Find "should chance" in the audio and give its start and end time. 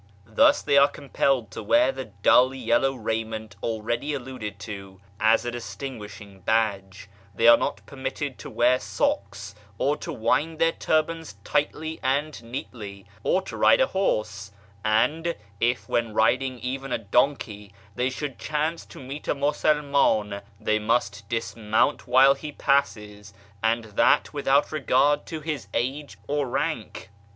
18.09-18.87